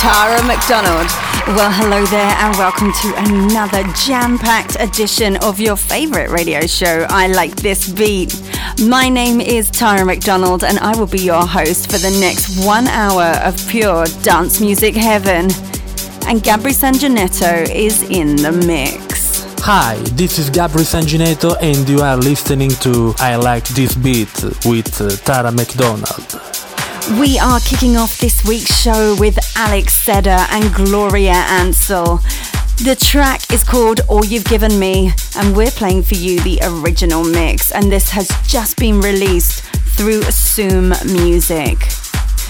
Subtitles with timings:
[0.00, 1.10] Tara McDonald.
[1.48, 7.06] Well, hello there, and welcome to another jam packed edition of your favorite radio show,
[7.10, 8.34] I Like This Beat.
[8.82, 12.86] My name is Tara McDonald, and I will be your host for the next one
[12.86, 15.50] hour of pure dance music heaven.
[16.26, 19.44] And Gabri Sanginetto is in the mix.
[19.64, 24.32] Hi, this is Gabri Sanginetto, and you are listening to I Like This Beat
[24.64, 26.59] with uh, Tara McDonald.
[27.08, 32.18] We are kicking off this week's show with Alex Seder and Gloria Ansel.
[32.84, 37.24] The track is called All You've Given Me, and we're playing for you the original
[37.24, 39.64] mix, and this has just been released
[39.96, 41.78] through Zoom Music.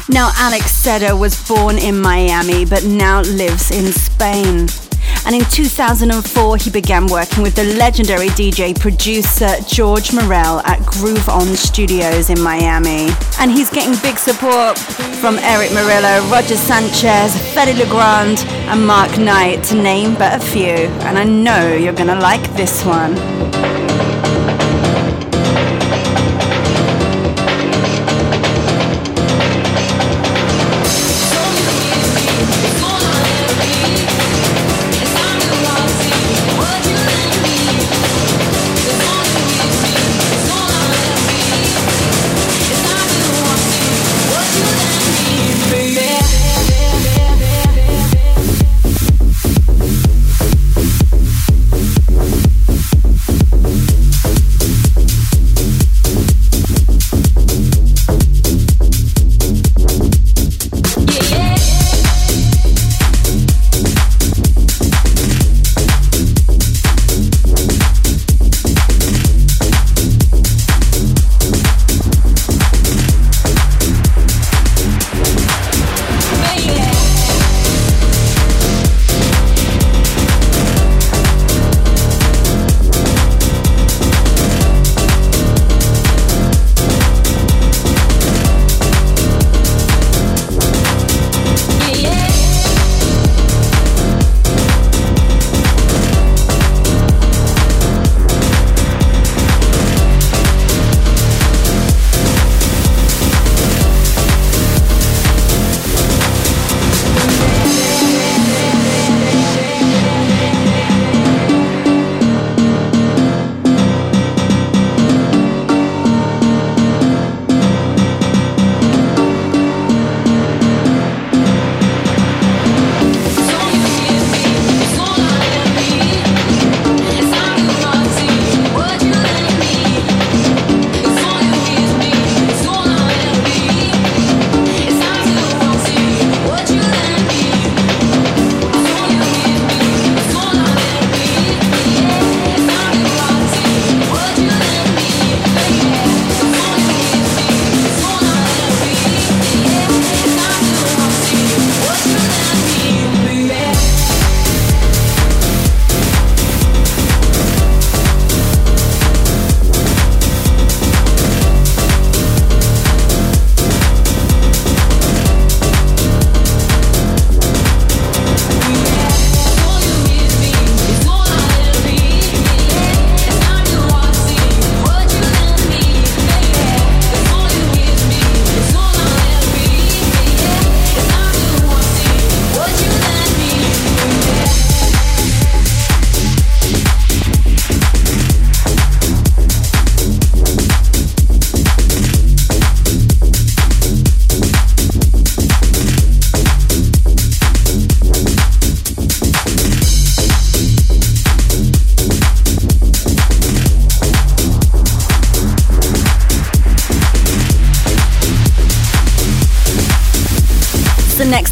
[0.09, 4.69] Now, Alex Seder was born in Miami but now lives in Spain
[5.27, 11.29] and in 2004 he began working with the legendary DJ producer George Morel at Groove
[11.29, 13.09] On Studios in Miami.
[13.39, 14.79] And he's getting big support
[15.21, 20.45] from Erick Morillo, Roger Sanchez, Fedde Le Grand, and Mark Knight, to name but a
[20.45, 20.89] few.
[21.07, 23.80] And I know you're gonna like this one.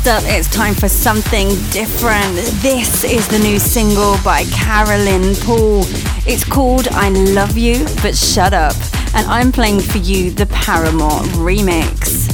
[0.08, 2.34] Up, it's time for something different.
[2.62, 5.82] This is the new single by Carolynne Poole.
[6.26, 8.74] It's called I Love You, but Shut Up.
[9.14, 12.26] And I'm playing for you the Paramore remix.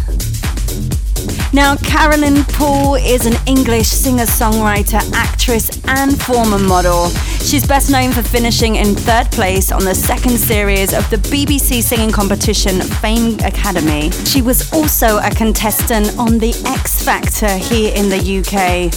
[1.52, 7.10] Now, Carolynne Poole is an English singer songwriter, actress, and former model.
[7.44, 11.82] She's best known for finishing in third place on the second series of the BBC
[11.82, 14.10] singing competition Fame Academy.
[14.24, 18.90] She was also a contestant on The X Factor here in the UK.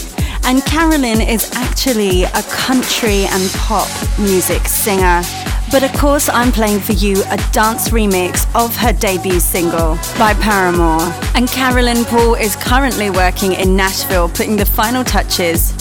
[0.46, 5.22] And Carolynne is actually a country and pop music singer.
[5.70, 10.34] But of course, I'm playing for you a dance remix of her debut single by
[10.36, 11.04] Paramore.
[11.36, 15.74] And Carolynne Poole is currently working in Nashville, putting the final touches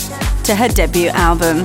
[0.42, 1.64] to her debut album.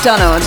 [0.00, 0.40] McDonald.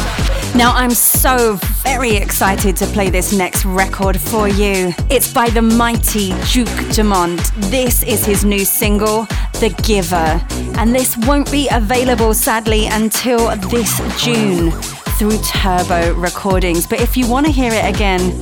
[0.56, 4.96] Now, I'm so very excited to play this next record for you.
[5.12, 7.40] It's by the mighty Duke Dumont.
[7.70, 9.26] This is his new single,
[9.60, 10.42] The Giver.
[10.80, 14.72] And this won't be available, sadly, until this June
[15.24, 16.86] through Turbo Recordings.
[16.86, 18.38] But if you want to hear it again,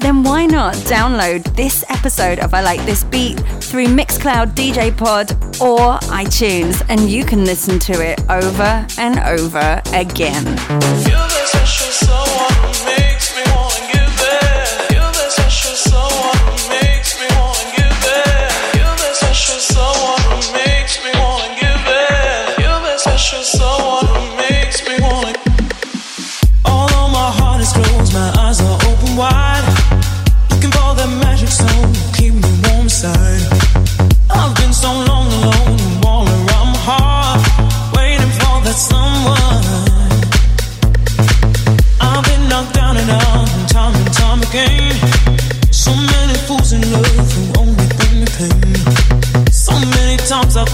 [0.00, 5.30] then why not download this episode of I Like This Beat through Mixcloud, DJ Pod,
[5.60, 10.44] or iTunes, and you can listen to it over and over again.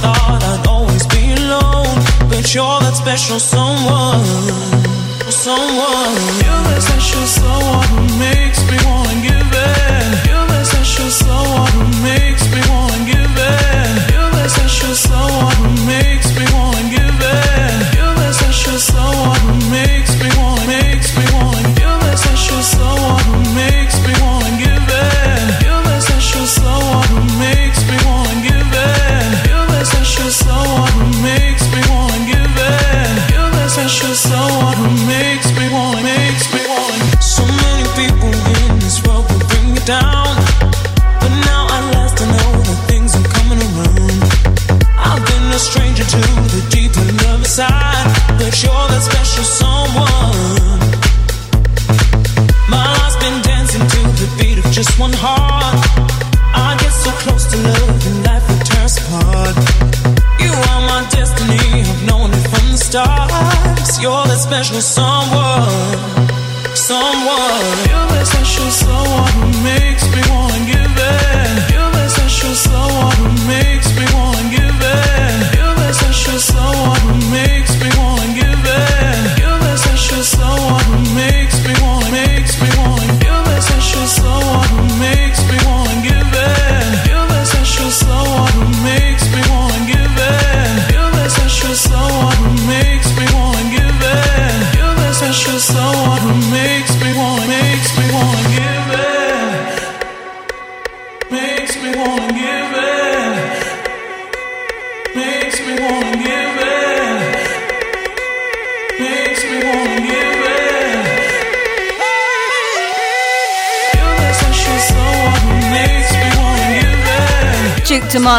[0.03, 1.97] thought I'd always be alone,
[2.29, 4.25] but you're that special someone,
[5.31, 6.17] someone.
[6.45, 10.07] You're that special someone who makes me wanna give in.
[10.29, 13.91] You're that special someone who makes me wanna give in.
[14.13, 16.45] You're that special someone who makes me.
[16.53, 16.60] Wanna
[64.81, 66.10] someone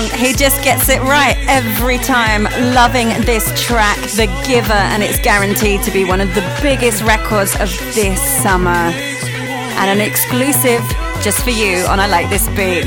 [0.02, 2.46] He who just gets it right every time.
[2.74, 7.54] Loving this track, The Giver, and it's guaranteed to be one of the biggest records
[7.56, 8.70] of this summer.
[8.70, 10.82] And an exclusive
[11.22, 12.86] just for you on I Like This Beat.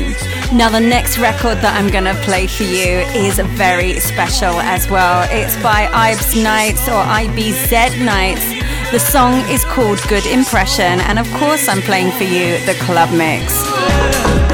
[0.51, 4.89] Now, the next record that I'm going to play for you is very special as
[4.89, 5.25] well.
[5.31, 8.45] It's by Ibs Knights or IBZ Knights.
[8.91, 13.11] The song is called Good Impression, and of course, I'm playing for you the club
[13.11, 14.44] mix.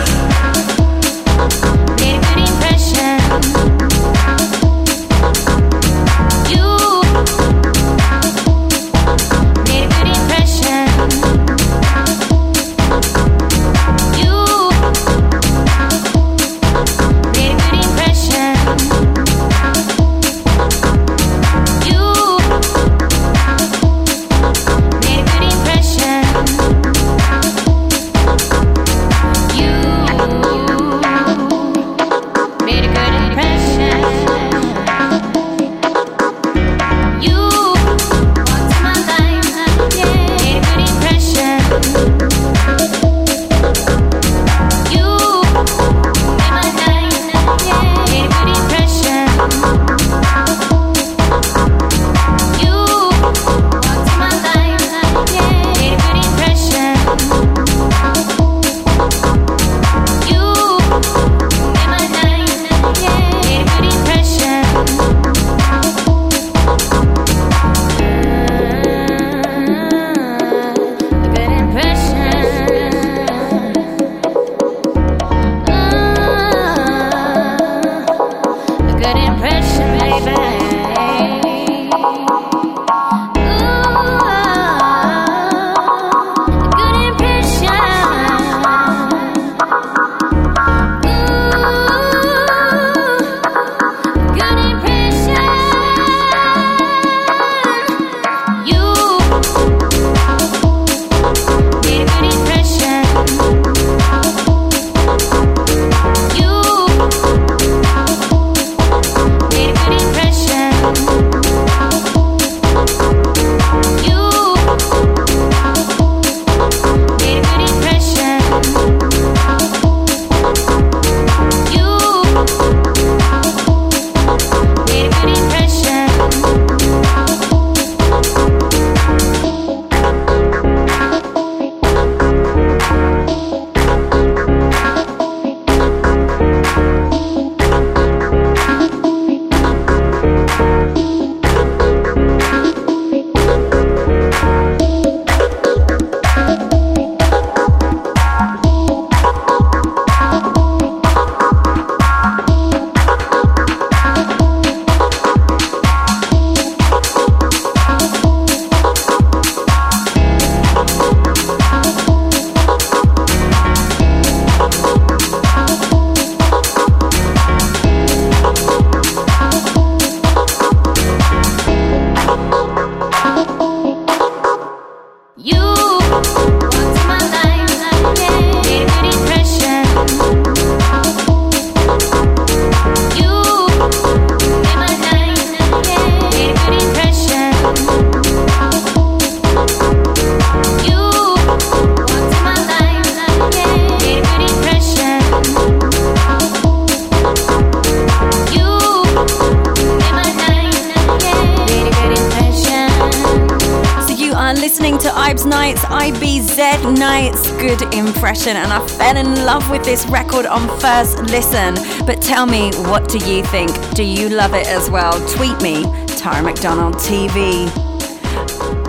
[204.52, 207.52] Alex IBZ Knights.
[207.52, 211.76] Good impression, and I fell in love with this record on first listen.
[212.06, 213.72] But tell me, what do you think?
[213.96, 215.14] Do you love it as well?
[215.30, 215.84] Tweet me,
[216.18, 217.74] Tara McDonald TV.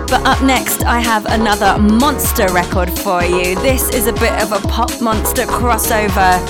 [0.09, 3.55] But up next, I have another monster record for you.
[3.61, 6.41] This is a bit of a pop monster crossover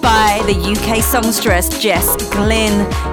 [0.00, 3.11] by the UK songstress Jess Glynne.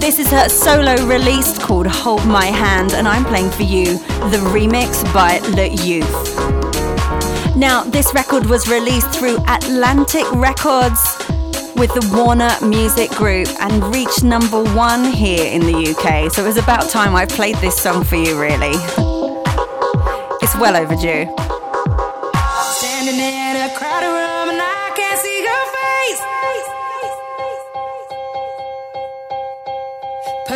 [0.00, 3.98] This is her solo release called Hold My Hand, and I'm playing for you
[4.30, 7.54] the remix by Le Youth.
[7.54, 10.98] Now, this record was released through Atlantic Records
[11.76, 16.32] with the Warner Music Group and reached number one here in the UK.
[16.32, 18.72] So it was about time I played this song for you, really.
[20.42, 21.28] It's well overdue.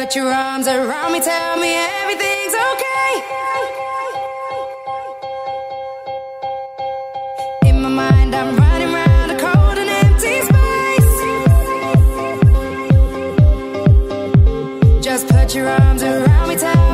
[0.05, 3.11] Put your arms around me, tell me everything's okay.
[7.71, 11.17] In my mind, I'm running around a cold and empty space.
[15.03, 16.93] Just put your arms around me, tell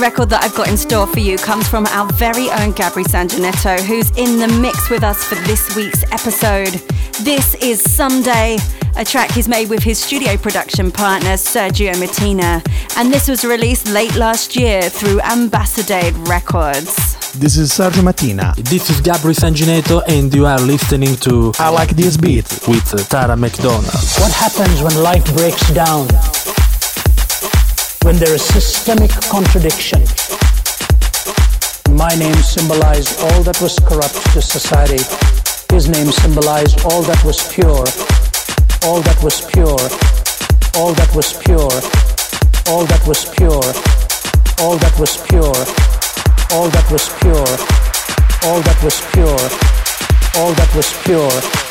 [0.00, 3.78] record that I've got in store for you comes from our very own Gabri Sanginetto,
[3.80, 6.72] who's in the mix with us for this week's episode.
[7.22, 8.56] This is Someday,
[8.96, 12.62] a track he's made with his studio production partner Sergio Martina,
[12.96, 16.96] and this was released late last year through Ambassadade Records.
[17.34, 18.54] This is Sergio Mattina.
[18.56, 22.48] This is Gabri Sanginetto, and you are listening to I like this beat.
[22.66, 23.84] with Tara McDonald.
[23.84, 26.08] What happens when life breaks down?
[28.02, 30.00] When there is systemic contradiction.
[31.90, 35.04] My name symbolized all that was corrupt to society.
[35.74, 37.84] His name symbolized all that was pure,
[38.88, 39.84] all that was pure,
[40.80, 41.76] all that was pure,
[42.72, 43.68] all that was pure,
[44.64, 45.60] all that was pure,
[46.56, 47.52] all that was pure,
[48.48, 49.44] all that was pure,
[50.40, 51.70] all that was pure.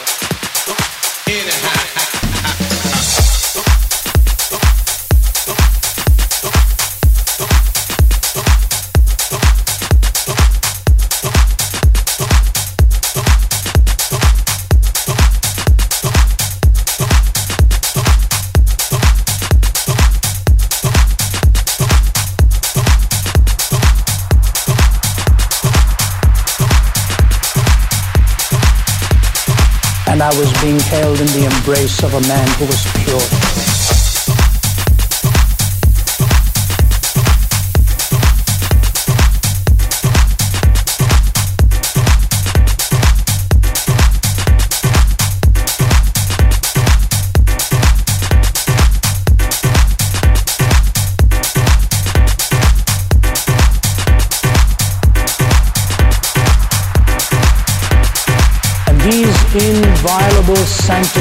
[30.20, 33.49] And I was being held in the embrace of a man who was pure.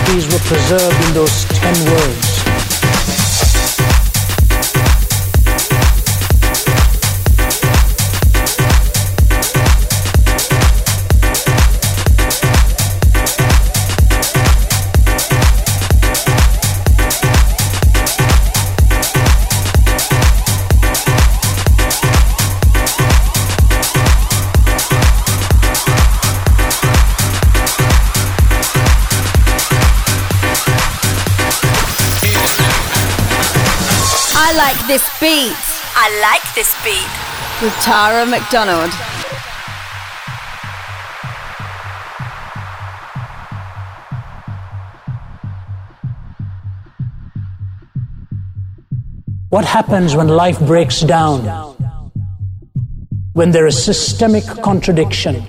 [0.09, 1.48] Sanctities were preserved in those
[34.99, 35.55] this beat.
[35.95, 37.13] I like this beat.
[37.63, 38.93] With Tara McDonald.
[49.51, 51.45] What happens when life breaks down?
[53.35, 55.47] When there is systemic contradiction.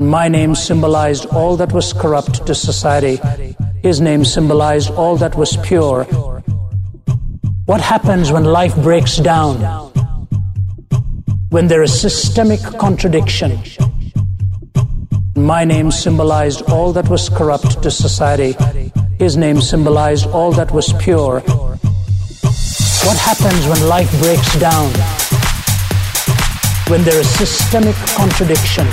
[0.00, 3.20] My name symbolized all that was corrupt to society.
[3.82, 6.06] His name symbolized all that was pure
[7.68, 9.56] what happens when life breaks down?
[11.50, 13.60] When there is systemic contradiction.
[15.36, 18.56] My name symbolized all that was corrupt to society.
[19.18, 21.40] His name symbolized all that was pure.
[23.04, 24.88] What happens when life breaks down?
[26.88, 28.86] When there is systemic contradiction.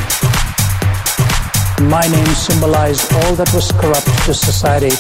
[1.88, 4.96] My name symbolized all that was corrupt to society.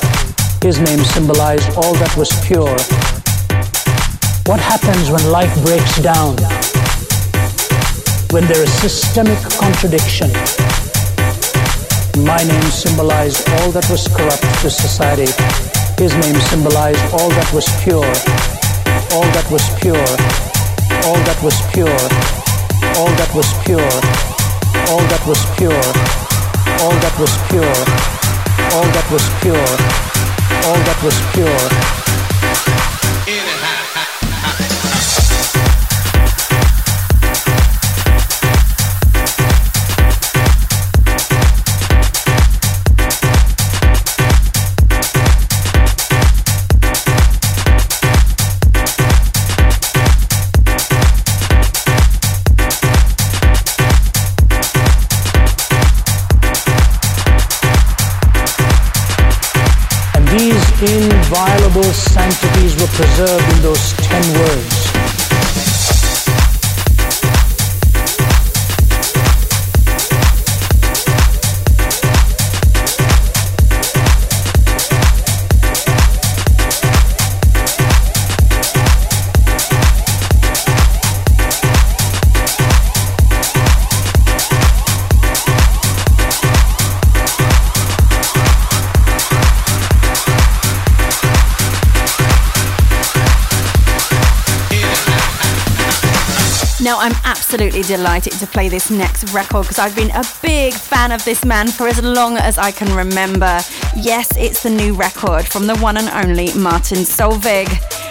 [0.65, 3.14] His name symbolized all that was pure.
[4.45, 6.37] What happens when life breaks down?
[8.29, 10.29] When there is systemic contradiction.
[12.21, 15.25] My name symbolized all that was corrupt to society.
[15.97, 18.05] His name symbolized all that was pure.
[19.17, 20.13] All that was pure.
[21.09, 22.05] All that was pure.
[23.01, 23.97] All that was pure.
[24.93, 25.89] All that was pure.
[26.85, 27.81] All that was pure.
[28.77, 29.73] All that was pure.
[30.69, 31.94] All that was pure.
[61.75, 64.84] Inviolable sanctities were preserved in those ten words.
[96.85, 101.11] Now, I'm absolutely delighted to play this next record because I've been a big fan
[101.11, 103.59] of this man for as long as I can remember.
[103.95, 107.67] Yes, it's the new record from the one and only Martin Solveig,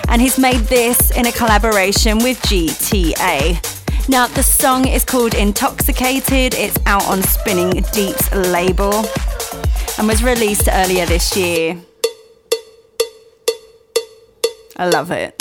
[0.08, 4.08] and he's made this in a collaboration with GTA.
[4.08, 9.04] Now, the song is called Intoxicated, it's out on Spinnin' Deep's label
[9.98, 11.80] and was released earlier this year.
[14.76, 15.40] I love it.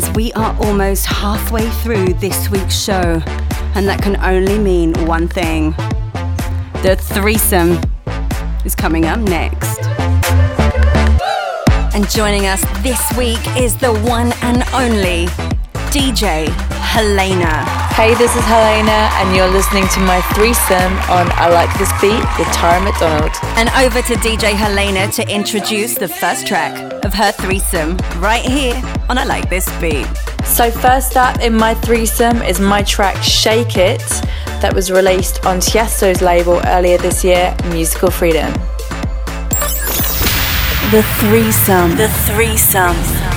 [0.00, 3.22] Guys, we are almost halfway through this week's show,
[3.76, 5.70] and that can only mean one thing
[6.82, 7.78] the threesome
[8.64, 9.78] is coming up next.
[11.94, 15.26] And joining us this week is the one and only
[15.94, 16.48] DJ
[16.82, 17.64] Helena.
[17.94, 22.24] Hey, this is Helena, and you're listening to my threesome on I Like This Beat
[22.36, 23.30] with Tara McDonald.
[23.54, 28.74] And over to DJ Helena to introduce the first track of her threesome right here
[29.08, 30.06] on I Like This Beat.
[30.44, 34.02] So, first up in my threesome is my track Shake It,
[34.60, 38.52] that was released on Tiesto's label earlier this year, Musical Freedom.
[40.90, 41.96] The threesome.
[41.96, 43.33] The threesome.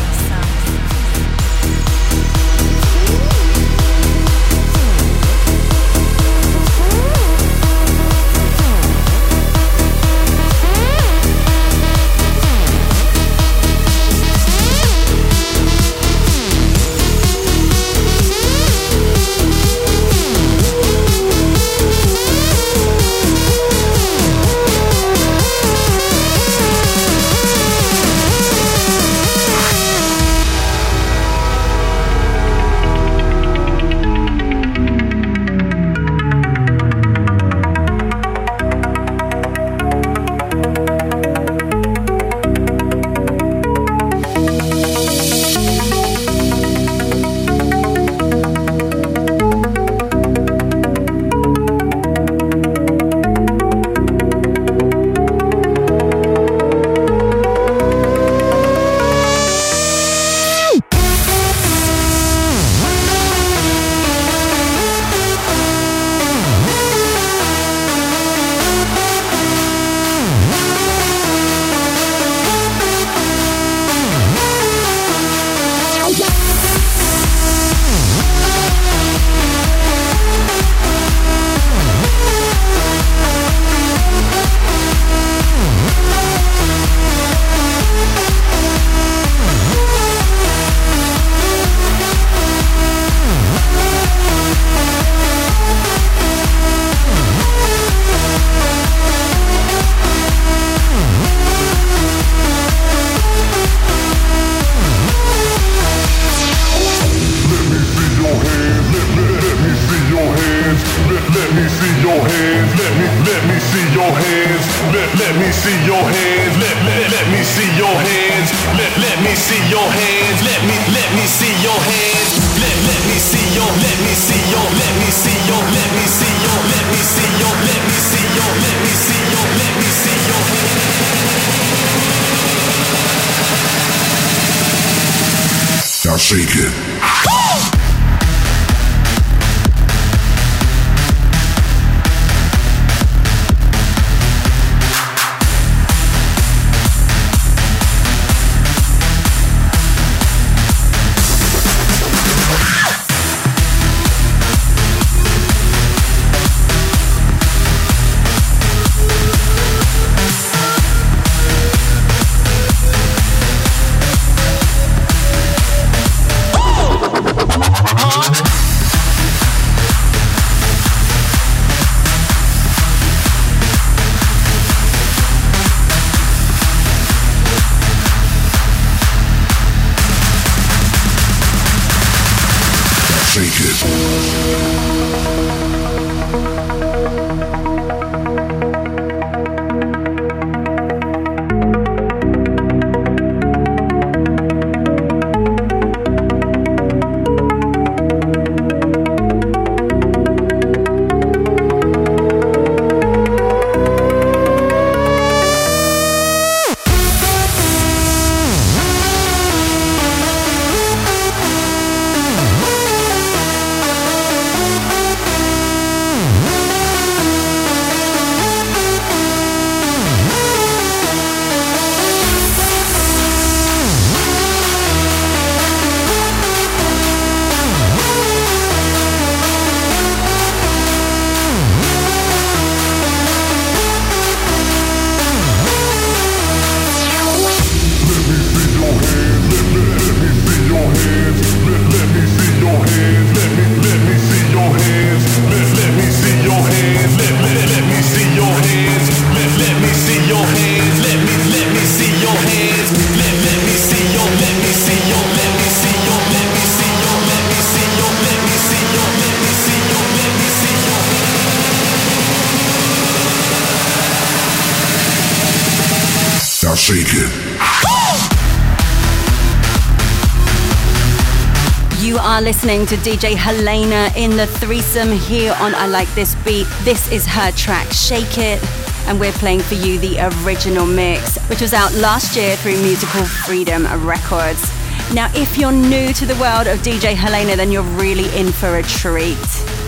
[272.37, 276.67] Are listening to DJ Helena in the threesome here on I Like This Beat.
[276.83, 278.63] This is her track, Shake It,
[279.07, 283.23] and we're playing for you the original mix, which was out last year through Musical
[283.25, 284.71] Freedom Records.
[285.15, 288.77] Now, if you're new to the world of DJ Helena, then you're really in for
[288.77, 289.35] a treat.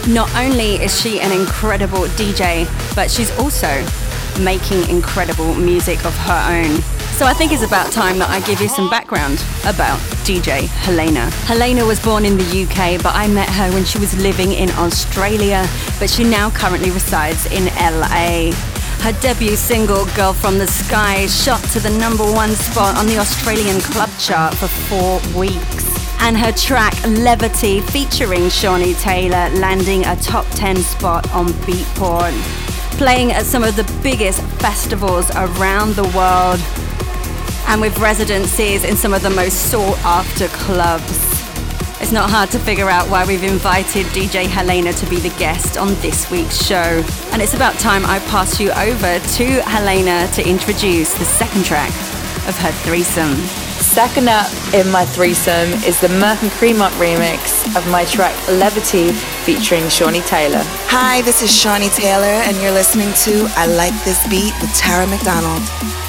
[0.07, 3.85] Not only is she an incredible DJ, but she's also
[4.41, 6.98] making incredible music of her own.
[7.19, 11.29] So I think it's about time that I give you some background about DJ Helena.
[11.43, 14.69] Helena was born in the UK, but I met her when she was living in
[14.79, 15.67] Australia,
[15.99, 18.55] but she now currently resides in LA.
[19.03, 23.17] Her debut single, Girl from the Sky, shot to the number one spot on the
[23.17, 25.83] Australian club chart for four weeks.
[26.21, 32.31] And her track, Levity, featuring Shawnee Taylor, landing a top 10 spot on Beatport.
[32.97, 36.61] Playing at some of the biggest festivals around the world,
[37.69, 41.29] and with residencies in some of the most sought after clubs.
[42.01, 45.77] It's not hard to figure out why we've invited DJ Helena to be the guest
[45.77, 47.03] on this week's show.
[47.31, 51.91] And it's about time I pass you over to Helena to introduce the second track
[52.47, 53.35] of her threesome.
[53.77, 59.11] Second up in my threesome is the Merck and Cremont remix of my track Levity
[59.45, 60.63] featuring Shawnee Taylor.
[60.89, 65.05] Hi, this is Shawnee Taylor, and you're listening to I Like This Beat with Tara
[65.05, 66.08] McDonald.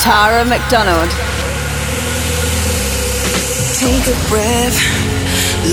[0.00, 1.10] Tara McDonald.
[3.78, 4.78] Take a breath,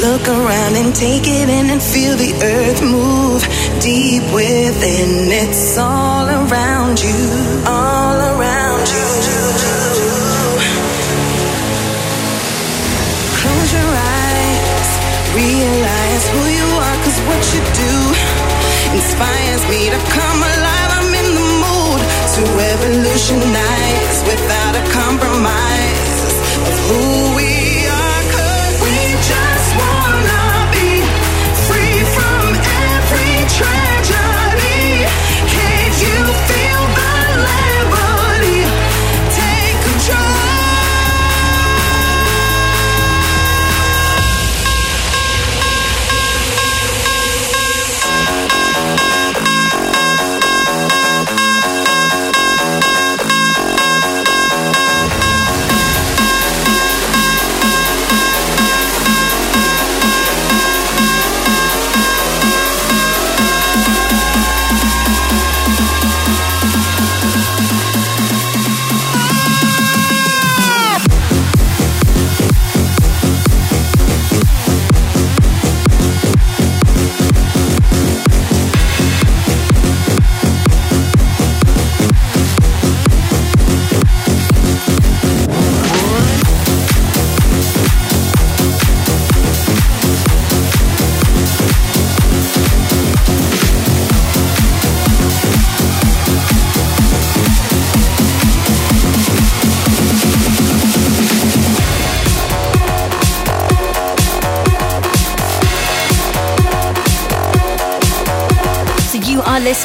[0.01, 3.41] look around and take it in and feel the earth move
[3.81, 5.31] deep within.
[5.31, 7.63] It's all around you,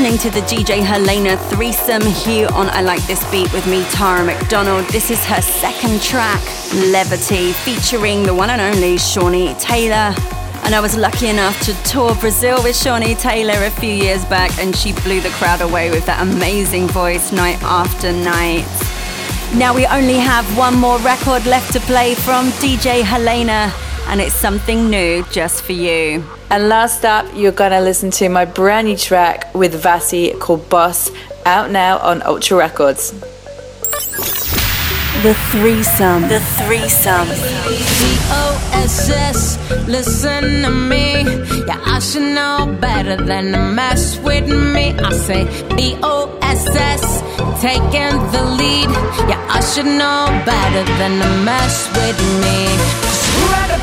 [0.00, 4.24] listening to the DJ Helena threesome here on I Like This Beat with me, Tara
[4.24, 4.86] McDonald.
[4.86, 6.40] This is her second track,
[6.90, 10.14] Levity, featuring the one and only Shawnee Taylor.
[10.64, 14.58] And I was lucky enough to tour Brazil with Shawnee Taylor a few years back,
[14.58, 18.64] and she blew the crowd away with that amazing voice night after night.
[19.54, 23.70] Now we only have one more record left to play from DJ Helena,
[24.06, 26.24] and it's something new just for you.
[26.52, 31.08] And last up, you're gonna listen to my brand new track with Vasi called Boss,
[31.46, 33.12] out now on Ultra Records.
[35.22, 36.22] The threesome.
[36.28, 37.28] The threesome.
[38.00, 41.22] B-O-S-S, listen to me.
[41.68, 44.92] Yeah, I should know better than to mess with me.
[44.98, 45.44] I say
[45.76, 47.22] B-O-S-S,
[47.62, 48.90] taking the lead.
[49.30, 52.58] Yeah, I should know better than to mess with me.
[53.36, 53.78] Who run the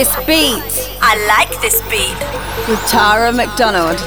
[0.00, 2.20] this beat I like this beat.
[2.66, 3.98] with Tara McDonald.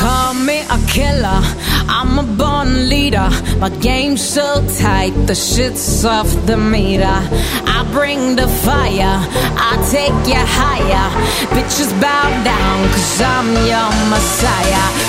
[0.00, 1.40] Call me a killer,
[1.88, 3.28] I'm a born leader.
[3.60, 7.18] My game's so tight, the shit's off the meter.
[7.76, 9.18] I bring the fire,
[9.70, 11.08] I take you higher.
[11.54, 15.03] Bitches bow down, cause I'm your messiah.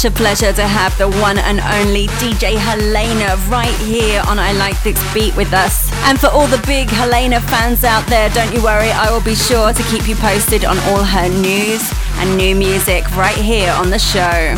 [0.00, 4.52] Such a pleasure to have the one and only DJ Helena right here on I
[4.52, 5.92] Like This Beat with us.
[6.08, 9.34] And for all the big Helena fans out there, don't you worry, I will be
[9.34, 11.82] sure to keep you posted on all her news
[12.14, 14.56] and new music right here on the show.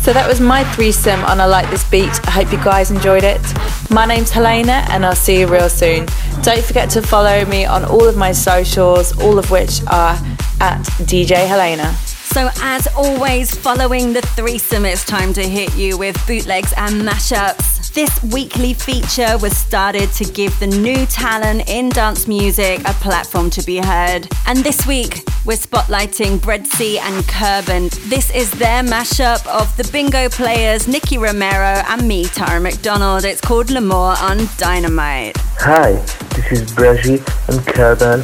[0.00, 2.26] So that was my threesome on I Like This Beat.
[2.26, 3.42] I hope you guys enjoyed it.
[3.90, 6.06] My name's Helena and I'll see you real soon.
[6.40, 10.14] Don't forget to follow me on all of my socials, all of which are
[10.62, 11.94] at DJ Helena.
[12.36, 17.94] So, as always, following the threesome, it's time to hit you with bootlegs and mashups.
[17.94, 23.48] This weekly feature was started to give the new talent in dance music a platform
[23.48, 24.28] to be heard.
[24.46, 27.88] And this week, we're spotlighting Breadsea and Kerben.
[28.10, 33.24] This is their mashup of the bingo players Nicky Romero and me, Tara McDonald.
[33.24, 35.38] It's called L'Amour on Dynamite.
[35.60, 35.92] Hi,
[36.34, 37.16] this is Breji
[37.48, 38.20] and Kerban.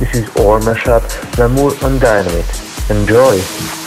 [0.00, 1.04] This is our mashup,
[1.38, 2.73] L'amour on Dynamite.
[2.90, 3.40] Enjoy.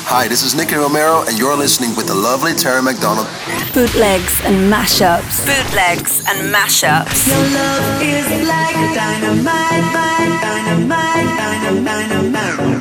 [0.10, 3.28] Hi, this is Nicky Romero, and you're listening with the lovely Terry McDonald.
[3.70, 5.46] Bootlegs and mashups.
[5.46, 7.30] Bootlegs and mashups.
[7.30, 12.10] Your love is like dynamite, dynamite, dynamite,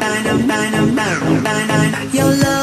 [0.00, 2.14] dynamite, dynamite, dynamite.
[2.14, 2.55] Your love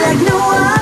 [0.00, 0.73] like no one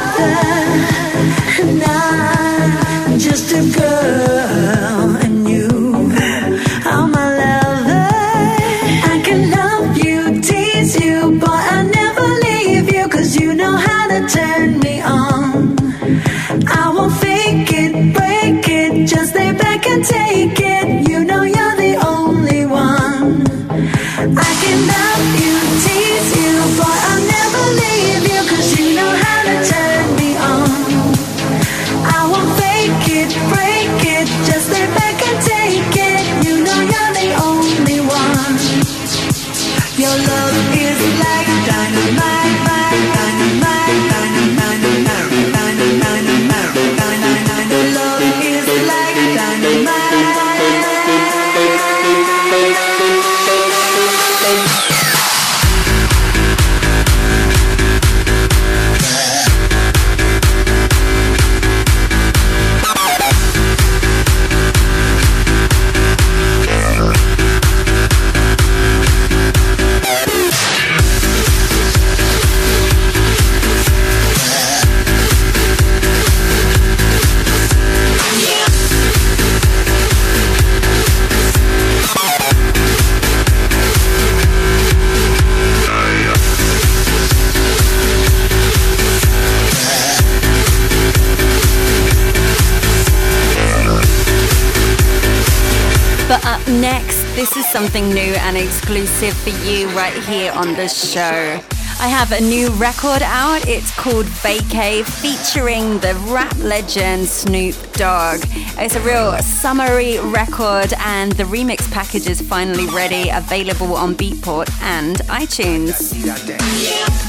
[99.22, 101.60] exclusive for you right here on the show.
[102.00, 103.68] I have a new record out.
[103.68, 108.40] It's called Vacay, featuring the rap legend Snoop Dogg.
[108.78, 114.70] It's a real summery record, and the remix package is finally ready, available on Beatport
[114.82, 116.10] and iTunes.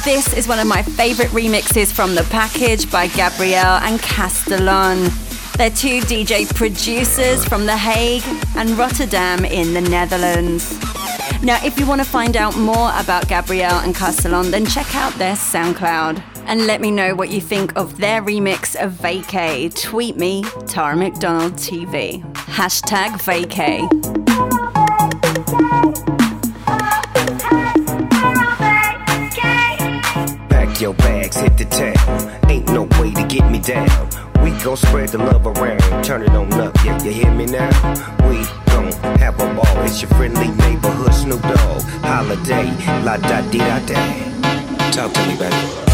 [0.03, 5.11] This is one of my favorite remixes from the package by Gabriel and Castellon.
[5.57, 8.23] They're two DJ producers from The Hague
[8.55, 11.02] and Rotterdam in the Netherlands.
[11.43, 15.11] Now, if you want to find out more about Gabriel and Castellon, then check out
[15.15, 16.23] their SoundCloud.
[16.45, 19.77] And let me know what you think of their remix of Vacay.
[19.77, 22.23] Tweet me, Tara McDonald TV.
[22.33, 23.89] Hashtag Vacay.
[30.49, 32.49] Pack your bags, hit the town.
[32.49, 34.09] Ain't no way to get me down.
[34.43, 37.69] We gon' spread the love around, turn it on up, yeah, you hear me now?
[38.29, 38.45] We
[39.23, 41.81] have a ball, it's your friendly neighborhood Snoop Dogg.
[42.03, 42.65] Holiday,
[43.03, 44.91] la da di da da.
[44.91, 45.92] Talk to me, baby.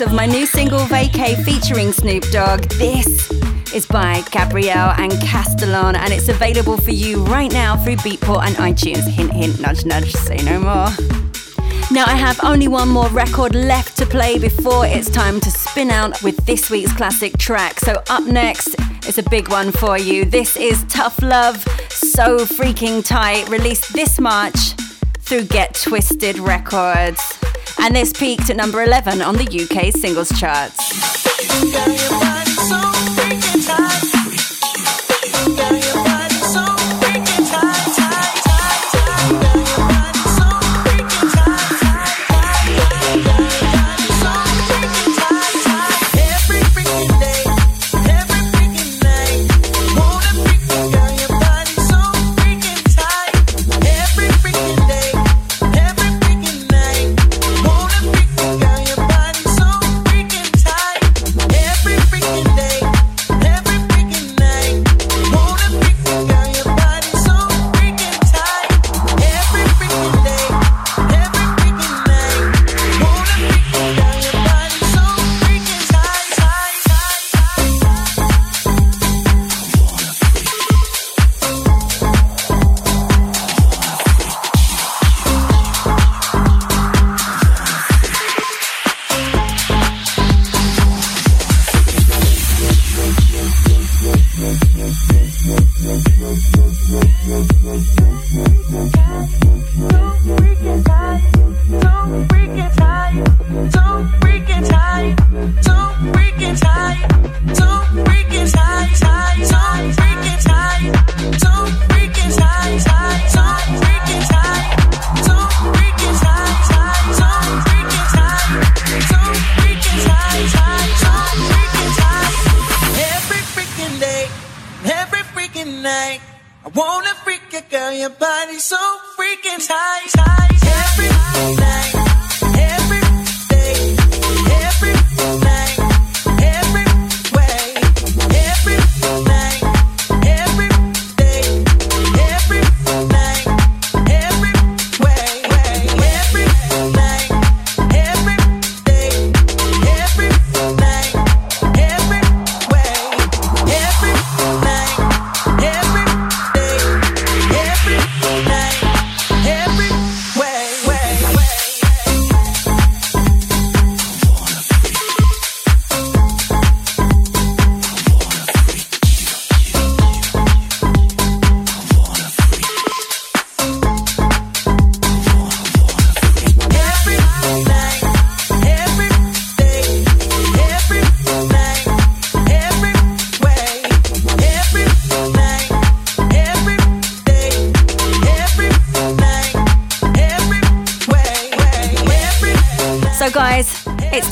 [0.00, 2.64] Of my new single Vacay featuring Snoop Dogg.
[2.72, 3.30] This
[3.72, 8.56] is by Gabriel and Castellon, and it's available for you right now through Beatport and
[8.56, 9.08] iTunes.
[9.08, 10.88] Hint, hint, nudge, nudge, say no more.
[11.90, 15.90] Now, I have only one more record left to play before it's time to spin
[15.90, 17.80] out with this week's classic track.
[17.80, 18.76] So, up next
[19.08, 20.26] is a big one for you.
[20.26, 24.74] This is Tough Love, So Freaking Tight, released this March
[25.20, 27.35] through Get Twisted Records.
[27.86, 30.76] And this peaked at number 11 on the UK singles charts.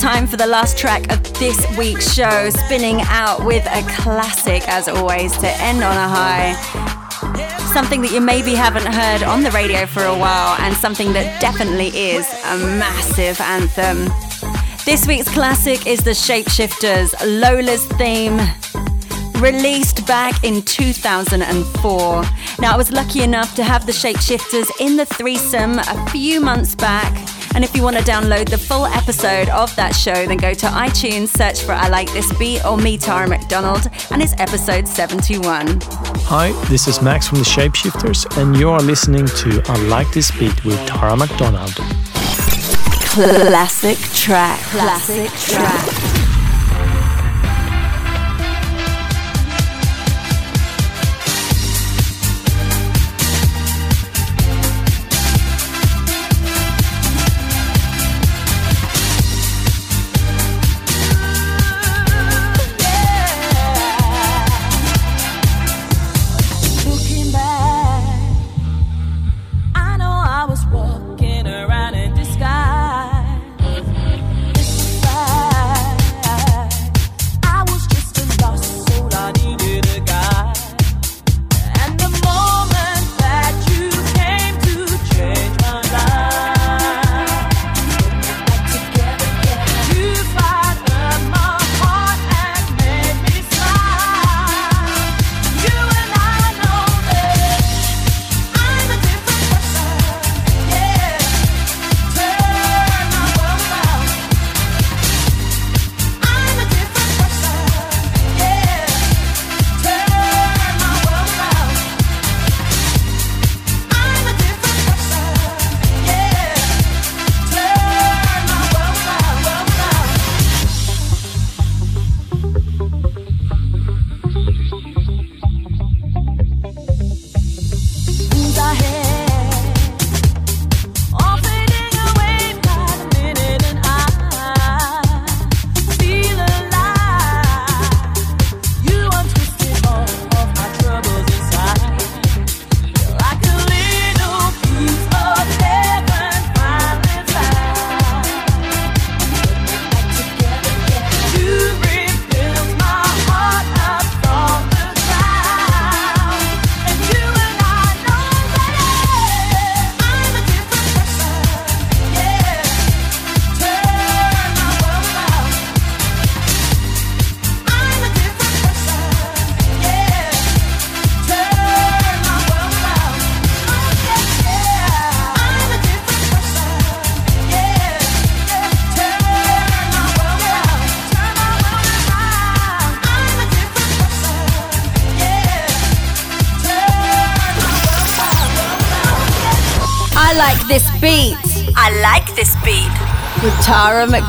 [0.05, 5.49] The last track of this week's show, spinning out with a classic as always to
[5.63, 6.53] end on a high.
[7.73, 11.41] Something that you maybe haven't heard on the radio for a while, and something that
[11.41, 14.13] definitely is a massive anthem.
[14.85, 18.39] This week's classic is the Shapeshifters Lola's theme,
[19.41, 22.23] released back in 2004.
[22.59, 26.75] Now, I was lucky enough to have the Shapeshifters in the threesome a few months
[26.75, 30.55] back and if you want to download the full episode of that show, then go
[30.55, 34.89] to iTunes, search for I Like This Beat or me, Tara McDonald, and it's episode
[34.89, 35.79] 71.
[36.27, 40.31] Hi, this is Max from the Shapeshifters, and you are listening to I Like This
[40.39, 41.75] Beat with Tara McDonald.
[43.15, 44.61] Classic track.
[44.61, 46.14] Classic track.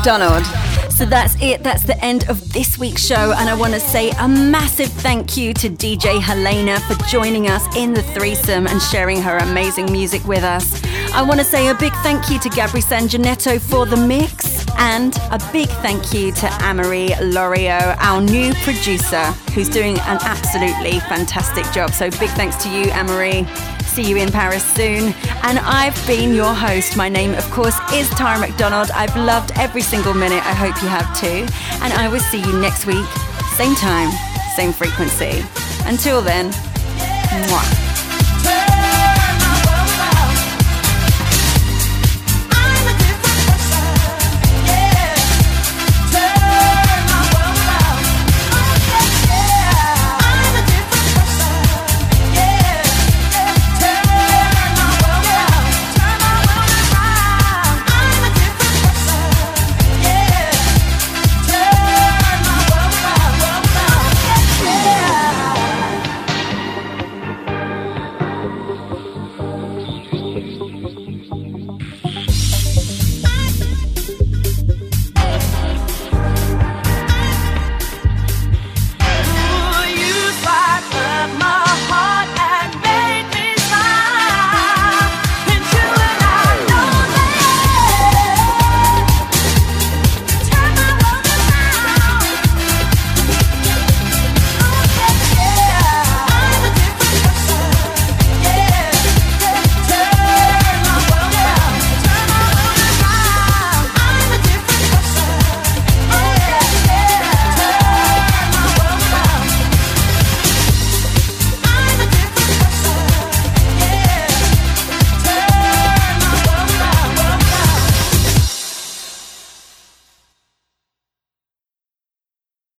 [0.06, 0.46] McDonald.
[0.92, 1.64] So that's it.
[1.64, 3.32] That's the end of this week's show.
[3.36, 7.66] And I want to say a massive thank you to DJ Helena for joining us
[7.74, 10.80] in the threesome and sharing her amazing music with us.
[11.12, 14.64] I want to say a big thank you to Gabri Sanginetto for the mix.
[14.78, 21.00] And a big thank you to Amory Lorio, our new producer, who's doing an absolutely
[21.00, 21.90] fantastic job.
[21.90, 23.44] So big thanks to you, Amory.
[23.96, 25.14] See you in Paris soon.
[25.42, 26.98] And I've been your host.
[26.98, 28.90] My name, of course, is Tara McDonald.
[28.90, 30.44] I've loved every single minute.
[30.44, 31.46] I hope you have too.
[31.82, 33.06] And I will see you next week,
[33.54, 34.10] same time,
[34.54, 35.42] same frequency.
[35.86, 36.50] Until then,
[37.48, 37.85] mwah.